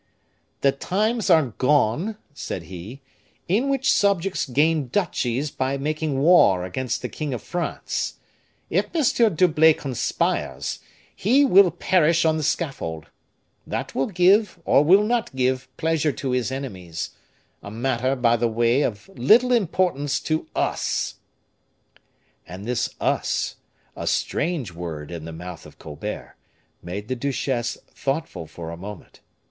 [0.61, 3.01] "The times are gone," said he,
[3.47, 8.15] "in which subjects gained duchies by making war against the king of France.
[8.71, 9.35] If M.
[9.35, 10.79] d'Herblay conspires,
[11.15, 13.11] he will perish on the scaffold.
[13.67, 17.11] That will give, or will not give, pleasure to his enemies,
[17.61, 21.17] a matter, by the way, of little importance to us."
[22.47, 23.57] And this us,
[23.95, 26.37] a strange word in the mouth of Colbert,
[26.81, 29.19] made the duchesse thoughtful for a moment.